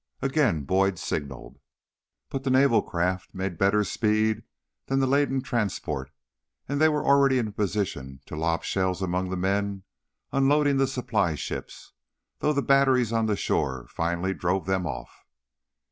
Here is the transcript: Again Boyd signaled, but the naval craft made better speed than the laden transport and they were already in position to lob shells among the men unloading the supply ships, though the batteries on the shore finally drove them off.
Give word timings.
Again 0.23 0.63
Boyd 0.63 0.97
signaled, 0.97 1.59
but 2.31 2.43
the 2.43 2.49
naval 2.49 2.81
craft 2.81 3.35
made 3.35 3.59
better 3.59 3.83
speed 3.83 4.41
than 4.87 4.97
the 4.99 5.05
laden 5.05 5.41
transport 5.43 6.09
and 6.67 6.81
they 6.81 6.89
were 6.89 7.05
already 7.05 7.37
in 7.37 7.51
position 7.53 8.19
to 8.25 8.35
lob 8.35 8.63
shells 8.63 9.03
among 9.03 9.29
the 9.29 9.37
men 9.37 9.83
unloading 10.31 10.77
the 10.77 10.87
supply 10.87 11.35
ships, 11.35 11.93
though 12.39 12.51
the 12.51 12.63
batteries 12.63 13.13
on 13.13 13.27
the 13.27 13.35
shore 13.35 13.85
finally 13.89 14.33
drove 14.33 14.65
them 14.65 14.87
off. 14.87 15.27